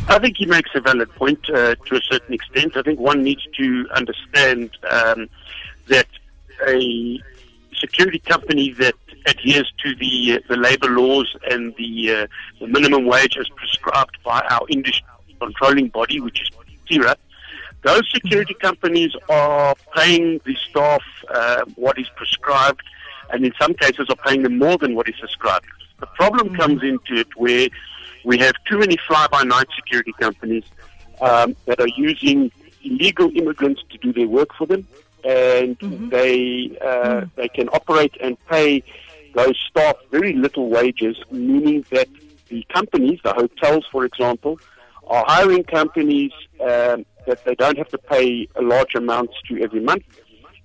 I 0.07 0.19
think 0.19 0.38
he 0.38 0.45
makes 0.45 0.71
a 0.75 0.81
valid 0.81 1.10
point 1.15 1.50
uh, 1.50 1.75
to 1.75 1.95
a 1.95 2.01
certain 2.01 2.33
extent. 2.33 2.75
I 2.75 2.81
think 2.81 3.00
one 3.00 3.24
needs 3.24 3.45
to 3.57 3.88
understand 3.93 4.71
um, 4.89 5.29
that 5.88 6.07
a 6.67 7.19
security 7.74 8.19
company 8.19 8.74
that 8.74 8.95
adheres 9.25 9.71
to 9.83 9.95
the 9.95 10.33
uh, 10.33 10.39
the 10.50 10.57
labour 10.57 10.89
laws 10.89 11.36
and 11.50 11.75
the, 11.77 12.12
uh, 12.12 12.27
the 12.60 12.67
minimum 12.67 13.05
wage 13.05 13.38
as 13.38 13.48
prescribed 13.50 14.17
by 14.24 14.41
our 14.50 14.65
industry 14.69 15.05
controlling 15.39 15.88
body, 15.89 16.19
which 16.19 16.41
is 16.41 16.50
CIRA, 16.89 17.15
those 17.83 18.03
security 18.12 18.53
companies 18.53 19.13
are 19.29 19.75
paying 19.95 20.39
the 20.45 20.55
staff 20.69 21.01
uh, 21.33 21.63
what 21.75 21.98
is 21.98 22.07
prescribed, 22.15 22.83
and 23.31 23.45
in 23.45 23.53
some 23.60 23.74
cases 23.74 24.07
are 24.10 24.15
paying 24.27 24.43
them 24.43 24.57
more 24.57 24.77
than 24.77 24.95
what 24.95 25.07
is 25.10 25.15
prescribed. 25.19 25.65
The 26.00 26.05
problem 26.07 26.50
mm-hmm. 26.50 26.57
comes 26.57 26.83
into 26.83 27.15
it 27.15 27.36
where 27.36 27.69
we 28.24 28.38
have 28.40 28.54
too 28.70 28.78
many 28.78 28.98
fly-by-night 29.08 29.68
security 29.75 30.13
companies 30.20 30.63
um, 31.22 31.56
that 31.66 31.80
are 31.80 31.88
using 31.90 32.51
illegal 32.84 33.32
immigrants 33.36 33.82
to 33.90 33.98
do 33.98 34.12
their 34.13 34.28
work 34.28 34.50
for 34.58 34.68
them, 34.68 34.88
and 35.24 35.78
mm-hmm. 35.80 36.10
they 36.10 36.78
uh, 36.82 36.86
mm-hmm. 36.86 37.30
they 37.36 37.48
can 37.50 37.70
operate 37.70 38.16
and 38.22 38.38
pay 38.48 38.84
those 39.34 39.58
staff 39.70 39.96
very 40.10 40.34
little 40.34 40.70
wages, 40.70 41.18
meaning 41.32 41.86
that 41.92 42.10
the 42.50 42.66
companies, 42.74 43.20
the 43.24 43.34
hotels, 43.34 43.86
for 43.92 44.04
example, 44.04 44.60
are 45.08 45.24
hiring 45.28 45.63
companies 45.63 46.32
um, 46.60 47.06
that 47.25 47.44
they 47.46 47.56
don't 47.56 47.78
have 47.78 47.88
to 47.90 47.98
pay 47.98 48.48
a 48.56 48.62
large 48.62 48.96
amounts 48.96 49.34
to 49.48 49.62
every 49.62 49.80
month, 49.80 50.04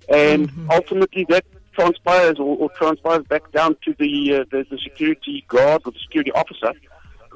and 0.09 0.49
mm-hmm. 0.49 0.71
ultimately 0.71 1.25
that 1.29 1.45
transpires 1.73 2.39
or, 2.39 2.57
or, 2.57 2.69
transpires 2.71 3.23
back 3.25 3.51
down 3.51 3.77
to 3.83 3.93
the, 3.99 4.37
uh, 4.37 4.45
the, 4.49 4.65
the 4.71 4.79
security 4.79 5.45
guard 5.47 5.79
or 5.85 5.91
the 5.91 5.99
security 5.99 6.31
officer 6.31 6.73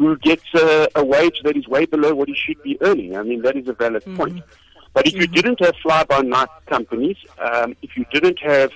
who 0.01 0.17
gets 0.17 0.43
a, 0.55 0.87
a, 0.95 1.05
wage 1.05 1.41
that 1.43 1.55
is 1.55 1.67
way 1.67 1.85
below 1.85 2.15
what 2.15 2.27
he 2.27 2.33
should 2.35 2.61
be 2.63 2.75
earning. 2.81 3.15
I 3.15 3.21
mean, 3.21 3.43
that 3.43 3.55
is 3.55 3.67
a 3.67 3.73
valid 3.73 4.03
mm-hmm. 4.03 4.17
point. 4.17 4.43
But 4.93 5.05
if 5.05 5.13
mm-hmm. 5.13 5.21
you 5.21 5.27
didn't 5.27 5.59
have 5.63 5.75
fly-by-night 5.83 6.49
companies, 6.65 7.17
um, 7.37 7.75
if 7.83 7.95
you 7.95 8.05
didn't 8.11 8.39
have 8.39 8.71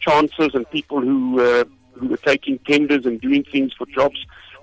chances 0.00 0.50
and 0.52 0.70
people 0.70 1.00
who 1.00 1.40
uh, 1.40 1.64
who 1.94 2.08
were 2.08 2.18
taking 2.18 2.58
tenders 2.70 3.06
and 3.06 3.18
doing 3.22 3.42
things 3.44 3.72
for 3.72 3.86
jobs 3.86 4.18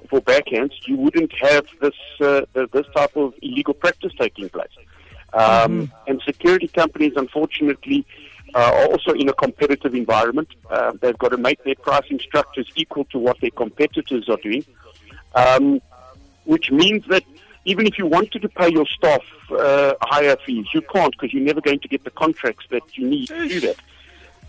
for 0.08 0.22
backhands, 0.22 0.74
you 0.86 0.98
wouldn't 0.98 1.34
have 1.42 1.66
this 1.82 2.00
uh, 2.22 2.42
this 2.54 2.86
type 2.96 3.16
of 3.18 3.34
illegal 3.42 3.74
practice 3.74 4.14
taking 4.20 4.50
place. 4.50 4.76
Um, 5.34 5.42
mm-hmm. 5.42 5.86
And 6.06 6.22
security 6.24 6.68
companies, 6.68 7.14
unfortunately, 7.16 8.06
uh, 8.54 8.60
are 8.60 8.86
also 8.92 9.14
in 9.14 9.30
a 9.30 9.34
competitive 9.34 9.96
environment. 9.96 10.50
Uh, 10.70 10.92
they've 11.02 11.18
got 11.18 11.30
to 11.30 11.38
make 11.38 11.64
their 11.64 11.76
pricing 11.82 12.20
structures 12.20 12.70
equal 12.76 13.06
to 13.06 13.18
what 13.18 13.42
their 13.42 13.50
competitors 13.50 14.30
are 14.30 14.38
doing. 14.44 14.64
Um, 15.34 15.82
which 16.46 16.72
means 16.72 17.06
that 17.08 17.24
even 17.66 17.88
if 17.88 17.98
you 17.98 18.06
wanted 18.06 18.42
to 18.42 18.50
pay 18.50 18.70
your 18.72 18.86
staff 18.86 19.22
uh, 19.52 19.94
higher 20.02 20.36
fees, 20.46 20.66
you 20.74 20.82
can't 20.82 21.12
because 21.14 21.34
you're 21.34 21.44
never 21.44 21.62
going 21.62 21.80
to 21.80 21.88
get 21.88 22.04
the 22.04 22.12
contracts 22.12 22.66
that 22.70 22.98
you 22.98 23.08
need 23.08 23.28
to 23.28 23.48
do 23.48 23.60
that. 23.62 23.76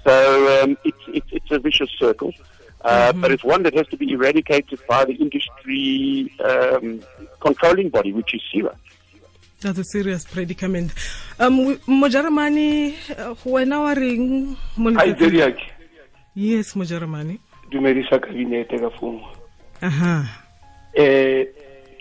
So 0.04 0.62
um, 0.62 0.76
it's, 0.84 0.98
it's, 1.08 1.26
it's 1.30 1.50
a 1.50 1.58
vicious 1.58 1.90
circle. 1.98 2.32
Uh, 2.80 3.12
mm-hmm. 3.12 3.20
But 3.22 3.30
it's 3.30 3.44
one 3.44 3.62
that 3.62 3.74
has 3.74 3.86
to 3.88 3.96
be 3.96 4.12
eradicated 4.12 4.78
by 4.86 5.04
the 5.06 5.14
industry 5.14 6.30
um, 6.44 7.02
controlling 7.40 7.88
body, 7.88 8.12
which 8.12 8.34
is 8.34 8.42
CIRA. 8.52 8.76
That's 9.60 9.78
a 9.78 9.84
serious 9.84 10.26
predicament. 10.26 10.92
Um, 11.38 11.76
Mojaramani, 11.88 12.94
uh, 13.18 13.34
wena 13.46 13.80
wa 13.80 13.94
reng 13.94 14.56
Hi, 14.96 15.14
Zeriak. 15.14 15.58
Yes, 16.34 16.74
Mojaramani. 16.74 17.38
Dumedisa 17.70 18.20
kabinete 18.20 18.78
ka 18.78 18.90
fomo. 18.90 19.26
Aha. 19.80 20.28
Eh 20.94 21.46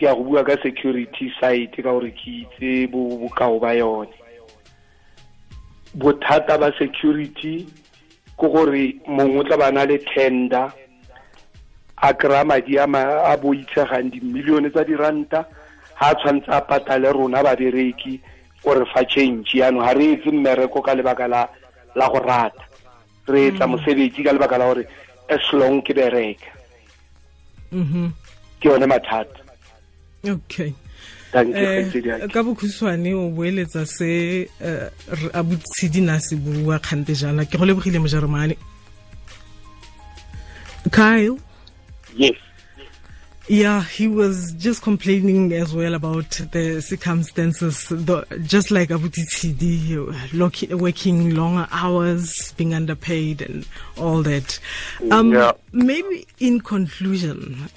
ke 0.04 0.12
ya 0.12 0.16
go 0.16 0.24
bua 0.28 0.44
ka 0.44 0.60
security 0.60 1.32
site 1.40 1.80
ka 1.80 1.88
gore 1.88 2.12
ke 2.12 2.44
itse 2.44 2.92
bokao 2.92 3.56
ba 3.56 3.72
yone. 3.72 4.12
Bothata 5.96 6.60
ba 6.60 6.76
security 6.76 7.64
ke 8.36 8.48
gore 8.52 9.00
mongwe 9.08 9.48
tla 9.48 9.56
ba 9.56 9.72
na 9.72 9.88
le 9.88 10.04
tender 10.04 10.68
a 12.04 12.14
kry-a 12.14 12.44
madi 12.44 12.76
a 12.76 12.84
boitshegang 13.40 14.12
dimilione 14.12 14.68
tsa 14.76 14.84
diranta 14.84 15.48
ga 15.96 16.12
a 16.12 16.16
tshwanetse 16.20 16.52
a 16.52 16.60
patale 16.68 17.08
rona 17.16 17.40
babereki 17.40 18.20
gore 18.60 18.84
fa 18.92 19.08
change. 19.08 19.56
Yaanong 19.56 19.88
ga 19.88 19.94
re 19.96 20.20
etse 20.20 20.32
mmereko 20.36 20.84
ka 20.84 21.00
lebaka 21.00 21.28
la 21.32 22.10
go 22.12 22.20
rata. 22.20 22.68
Re 23.32 23.48
etsa 23.48 23.68
mm. 23.68 23.72
mosebetsi 23.72 24.20
ka 24.20 24.36
lebaka 24.36 24.60
la 24.60 24.68
gore 24.68 24.84
as 25.30 25.48
long 25.54 25.80
ke 25.80 25.96
bereka. 25.96 26.52
Mm-hmm. 27.72 28.08
ke 28.60 28.70
yone 28.70 28.86
mathata 28.86 29.43
okay. 30.26 30.74
Eh, 31.34 31.90
ka 32.32 32.44
bokhutshwane 32.44 33.14
o 33.16 33.32
boeletsa 33.32 33.88
se 33.88 34.48
uh, 34.62 34.90
a 35.34 35.44
botshedi 35.44 36.02
na 36.02 36.20
se 36.20 36.36
bua 36.36 36.80
kgante 36.80 37.16
jana. 37.16 37.46
Ke 37.46 37.58
go 37.58 37.66
lebogile 37.66 37.98
mojaromane 37.98 38.58
kyle? 40.92 41.40
Yes. 42.16 42.36
Yeah, 43.50 43.84
he 43.84 44.08
was 44.08 44.54
just 44.54 44.84
complaining 44.84 45.52
as 45.52 45.74
well 45.74 45.96
about 45.96 46.30
the 46.54 46.82
circumstances, 46.82 47.88
the, 47.90 48.26
just 48.46 48.72
like 48.72 48.88
Abuti 48.88 49.26
Tsidi, 49.26 50.80
working 50.80 51.36
longer 51.36 51.68
hours, 51.70 52.54
being 52.54 52.74
underpaid, 52.74 53.42
and 53.42 53.66
all 53.98 54.22
that. 54.24 54.58
Um, 55.12 55.34
yeah. 55.34 55.52
Maybe 55.74 56.26
in 56.40 56.62
conclusion, 56.62 57.68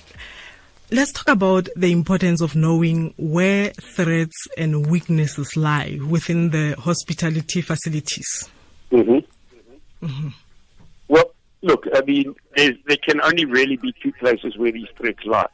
Let's 0.92 1.10
talk 1.10 1.28
about 1.28 1.68
the 1.74 1.90
importance 1.90 2.40
of 2.40 2.54
knowing 2.54 3.12
where 3.16 3.70
threats 3.70 4.46
and 4.56 4.86
weaknesses 4.86 5.56
lie 5.56 5.98
within 6.06 6.50
the 6.50 6.76
hospitality 6.78 7.60
facilities. 7.60 8.48
Mm-hmm. 8.92 10.06
Mm-hmm. 10.06 10.28
Well, 11.08 11.32
look, 11.62 11.88
I 11.92 12.02
mean, 12.02 12.36
there 12.54 12.96
can 13.02 13.20
only 13.20 13.46
really 13.46 13.76
be 13.76 13.92
two 14.00 14.12
places 14.12 14.56
where 14.56 14.70
these 14.70 14.86
threats 14.96 15.24
lie. 15.24 15.48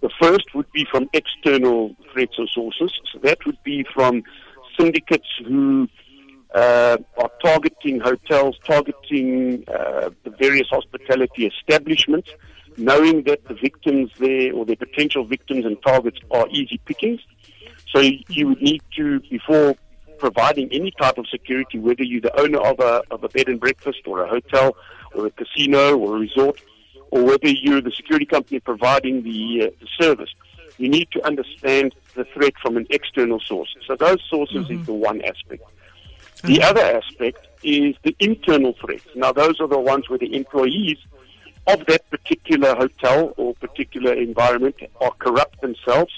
The 0.00 0.10
first 0.22 0.54
would 0.54 0.70
be 0.70 0.86
from 0.88 1.10
external 1.12 1.96
threats 2.12 2.36
or 2.38 2.46
sources. 2.46 2.92
So 3.12 3.18
that 3.24 3.44
would 3.46 3.60
be 3.64 3.84
from 3.92 4.22
syndicates 4.78 5.26
who 5.44 5.88
uh, 6.54 6.98
are 7.16 7.30
targeting 7.42 7.98
hotels, 7.98 8.56
targeting 8.64 9.64
uh, 9.66 10.10
the 10.22 10.30
various 10.38 10.68
hospitality 10.70 11.46
establishments 11.46 12.30
knowing 12.78 13.24
that 13.24 13.44
the 13.46 13.54
victims 13.54 14.10
there 14.18 14.54
or 14.54 14.64
the 14.64 14.76
potential 14.76 15.24
victims 15.24 15.64
and 15.64 15.80
targets 15.82 16.18
are 16.30 16.46
easy 16.50 16.80
pickings. 16.84 17.20
So 17.94 18.00
you 18.00 18.48
would 18.48 18.62
need 18.62 18.82
to, 18.96 19.20
before 19.30 19.74
providing 20.18 20.68
any 20.72 20.92
type 20.92 21.18
of 21.18 21.26
security, 21.28 21.78
whether 21.78 22.02
you're 22.02 22.20
the 22.20 22.40
owner 22.40 22.58
of 22.58 22.78
a, 22.80 23.02
of 23.10 23.24
a 23.24 23.28
bed 23.28 23.48
and 23.48 23.58
breakfast 23.58 24.00
or 24.06 24.22
a 24.22 24.28
hotel 24.28 24.76
or 25.14 25.26
a 25.26 25.30
casino 25.30 25.96
or 25.96 26.16
a 26.16 26.20
resort, 26.20 26.60
or 27.10 27.24
whether 27.24 27.48
you're 27.48 27.80
the 27.80 27.90
security 27.90 28.26
company 28.26 28.60
providing 28.60 29.22
the, 29.22 29.66
uh, 29.66 29.70
the 29.80 29.88
service, 30.00 30.30
you 30.76 30.88
need 30.88 31.10
to 31.10 31.24
understand 31.26 31.94
the 32.14 32.24
threat 32.24 32.52
from 32.62 32.76
an 32.76 32.86
external 32.90 33.40
source. 33.40 33.74
So 33.86 33.96
those 33.96 34.22
sources 34.28 34.66
mm-hmm. 34.66 34.80
is 34.80 34.86
the 34.86 34.92
one 34.92 35.22
aspect. 35.22 35.62
The 36.44 36.62
other 36.62 36.82
aspect 36.82 37.48
is 37.64 37.96
the 38.04 38.14
internal 38.20 38.74
threats. 38.80 39.06
Now 39.16 39.32
those 39.32 39.60
are 39.60 39.66
the 39.66 39.78
ones 39.78 40.08
where 40.08 40.18
the 40.18 40.36
employees 40.36 40.98
of 41.68 41.84
that 41.86 42.08
particular 42.10 42.74
hotel 42.74 43.34
or 43.36 43.54
particular 43.54 44.14
environment 44.14 44.76
are 45.00 45.12
corrupt 45.18 45.60
themselves 45.60 46.12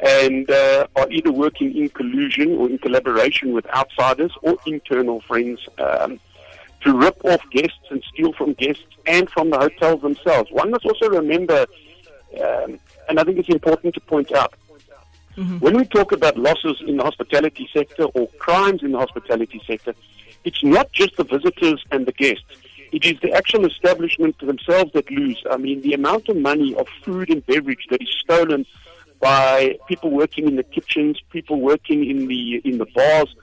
and 0.00 0.50
uh, 0.50 0.86
are 0.96 1.08
either 1.10 1.30
working 1.30 1.76
in 1.76 1.88
collusion 1.90 2.56
or 2.56 2.68
in 2.68 2.78
collaboration 2.78 3.52
with 3.52 3.66
outsiders 3.68 4.32
or 4.42 4.56
internal 4.66 5.20
friends 5.22 5.60
um, 5.78 6.18
to 6.80 6.96
rip 6.96 7.22
off 7.24 7.42
guests 7.50 7.86
and 7.90 8.02
steal 8.12 8.32
from 8.32 8.54
guests 8.54 8.82
and 9.06 9.28
from 9.30 9.50
the 9.50 9.58
hotels 9.58 10.00
themselves. 10.00 10.50
One 10.50 10.70
must 10.70 10.84
also 10.84 11.08
remember, 11.08 11.66
um, 12.42 12.80
and 13.08 13.20
I 13.20 13.24
think 13.24 13.38
it's 13.38 13.48
important 13.48 13.94
to 13.94 14.00
point 14.00 14.32
out, 14.32 14.54
mm-hmm. 15.36 15.58
when 15.58 15.76
we 15.76 15.84
talk 15.84 16.12
about 16.12 16.38
losses 16.38 16.82
in 16.86 16.96
the 16.96 17.04
hospitality 17.04 17.68
sector 17.72 18.04
or 18.04 18.26
crimes 18.38 18.82
in 18.82 18.92
the 18.92 18.98
hospitality 18.98 19.60
sector, 19.66 19.94
it's 20.44 20.64
not 20.64 20.90
just 20.92 21.16
the 21.16 21.24
visitors 21.24 21.84
and 21.90 22.06
the 22.06 22.12
guests. 22.12 22.44
It 22.92 23.04
is 23.04 23.20
the 23.20 23.32
actual 23.32 23.66
establishment 23.66 24.38
themselves 24.38 24.92
that 24.94 25.10
lose. 25.10 25.42
I 25.50 25.56
mean, 25.56 25.80
the 25.82 25.94
amount 25.94 26.28
of 26.28 26.36
money 26.36 26.74
of 26.74 26.88
food 27.04 27.30
and 27.30 27.44
beverage 27.46 27.86
that 27.90 28.02
is 28.02 28.08
stolen 28.20 28.66
by 29.20 29.78
people 29.86 30.10
working 30.10 30.48
in 30.48 30.56
the 30.56 30.62
kitchens, 30.62 31.20
people 31.30 31.60
working 31.60 32.08
in 32.08 32.26
the 32.26 32.56
in 32.64 32.78
the 32.78 32.86
bars, 32.86 33.34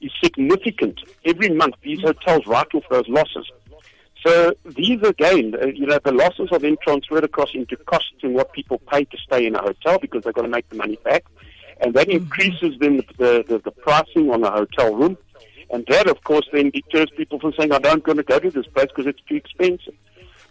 is 0.00 0.12
significant. 0.22 1.00
Every 1.24 1.48
month, 1.48 1.76
these 1.82 2.00
hotels 2.02 2.46
write 2.46 2.74
off 2.74 2.84
those 2.90 3.08
losses. 3.08 3.50
So 4.24 4.54
these 4.64 5.02
again, 5.02 5.56
uh, 5.60 5.66
you 5.66 5.86
know, 5.86 5.98
the 6.04 6.12
losses 6.12 6.48
are 6.52 6.58
then 6.58 6.76
transferred 6.82 7.24
across 7.24 7.54
into 7.54 7.76
costs 7.76 8.22
and 8.22 8.34
what 8.34 8.52
people 8.52 8.78
pay 8.78 9.04
to 9.04 9.16
stay 9.18 9.46
in 9.46 9.56
a 9.56 9.62
hotel 9.62 9.98
because 9.98 10.22
they've 10.22 10.34
got 10.34 10.42
to 10.42 10.48
make 10.48 10.68
the 10.68 10.76
money 10.76 10.96
back, 11.02 11.24
and 11.80 11.94
that 11.94 12.06
mm-hmm. 12.06 12.24
increases 12.24 12.78
then 12.78 13.02
the, 13.18 13.44
the, 13.48 13.58
the 13.58 13.72
pricing 13.72 14.30
on 14.30 14.44
a 14.44 14.50
hotel 14.50 14.94
room, 14.94 15.18
and 15.72 15.84
that 15.86 16.06
of 16.08 16.22
course 16.24 16.46
then 16.52 16.70
deters 16.70 17.10
people 17.16 17.40
from 17.40 17.52
saying, 17.58 17.72
"I 17.72 17.78
don't 17.78 18.04
going 18.04 18.18
to 18.18 18.22
go 18.22 18.38
to 18.38 18.50
this 18.50 18.66
place 18.66 18.86
because 18.86 19.06
it's 19.06 19.22
too 19.28 19.36
expensive." 19.36 19.94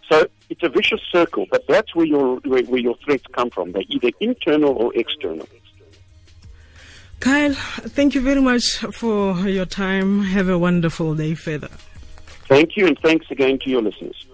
So 0.08 0.26
it's 0.50 0.62
a 0.62 0.68
vicious 0.68 1.00
circle, 1.10 1.46
but 1.50 1.66
that's 1.66 1.94
where 1.94 2.06
your 2.06 2.36
where, 2.40 2.62
where 2.64 2.80
your 2.80 2.96
threats 3.04 3.24
come 3.32 3.50
from. 3.50 3.72
They're 3.72 3.84
either 3.88 4.10
internal 4.20 4.72
or 4.76 4.94
external. 4.94 5.48
Kyle, 7.20 7.54
thank 7.54 8.14
you 8.16 8.20
very 8.20 8.40
much 8.40 8.78
for 8.78 9.48
your 9.48 9.64
time. 9.64 10.22
Have 10.24 10.48
a 10.48 10.58
wonderful 10.58 11.14
day 11.14 11.34
further. 11.34 11.68
Thank 12.48 12.76
you, 12.76 12.86
and 12.88 12.98
thanks 12.98 13.30
again 13.30 13.60
to 13.60 13.70
your 13.70 13.80
listeners. 13.80 14.26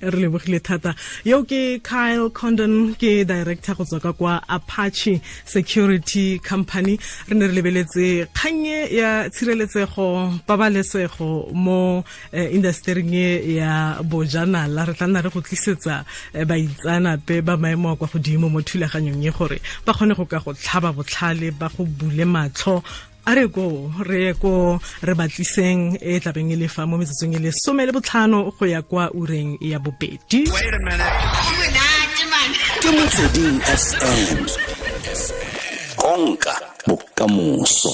Re 0.00 0.18
lebogile 0.18 0.60
thata. 0.60 0.94
Yeo 1.24 1.42
ke 1.44 1.82
kyle 1.82 2.30
condon 2.30 2.94
ke 2.94 3.26
director 3.26 3.74
go 3.74 3.84
tswa 3.84 4.00
ka 4.00 4.12
kwa 4.12 4.40
apache 4.48 5.20
security 5.44 6.38
company. 6.38 6.98
Re 7.28 7.36
ne 7.36 7.46
re 7.46 7.54
lebeletse 7.54 8.26
kganye 8.32 8.92
ya 8.92 9.28
tshireletsego 9.28 10.40
pabalesego 10.46 11.52
mo 11.54 12.04
eh, 12.32 12.54
industering 12.54 13.12
ya 13.12 14.02
bojanala. 14.02 14.86
Re 14.86 14.94
tla 14.94 15.06
nna 15.06 15.22
re 15.22 15.30
go 15.30 15.40
tlisetsa 15.40 16.04
eh, 16.34 16.44
baitsanape 16.44 17.44
ba 17.44 17.56
maemo 17.56 17.92
a 17.92 17.96
kwa 17.96 18.08
godimo 18.08 18.50
mo 18.50 18.60
thulaganyong 18.60 19.24
e 19.24 19.30
gore 19.30 19.60
ba 19.86 19.92
kgone 19.92 20.16
go 20.16 20.24
ka 20.24 20.38
go 20.38 20.52
tlhaba 20.52 20.92
botlhale 20.92 21.50
ba 21.58 21.68
go 21.68 21.84
bule 21.84 22.24
matlho 22.24 22.82
a 23.26 23.34
re 23.34 23.48
ko 23.48 23.92
re 24.06 24.34
ko 24.34 24.80
re 25.02 25.14
batliseng 25.14 25.98
e 26.00 26.20
tlabeng 26.20 26.52
e 26.52 26.56
le 26.56 26.68
fa 26.68 26.86
mo 26.86 26.96
metsotsong 26.96 27.36
e 27.36 27.38
le 27.38 27.50
some 27.52 27.84
le 27.84 27.92
botlhano 27.92 28.52
go 28.56 28.64
ya 28.66 28.82
kwa 28.82 29.10
ureng 29.12 29.58
ya 29.60 29.78
bobedi. 29.78 30.48
Ke 32.80 32.88
motsweding 32.96 33.58
fm 33.60 34.40
konka 36.00 36.54
bokamoso 36.86 37.92